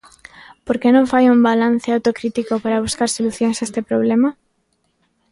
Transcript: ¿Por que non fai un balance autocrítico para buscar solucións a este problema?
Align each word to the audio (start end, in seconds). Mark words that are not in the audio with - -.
¿Por 0.65 0.75
que 0.81 0.89
non 0.95 1.09
fai 1.11 1.25
un 1.33 1.39
balance 1.49 1.89
autocrítico 1.91 2.53
para 2.63 2.83
buscar 2.85 3.09
solucións 3.11 3.57
a 3.59 3.65
este 3.67 3.81
problema? 3.89 4.29